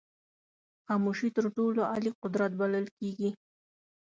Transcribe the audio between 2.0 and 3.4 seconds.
قدرت بلل کېږي.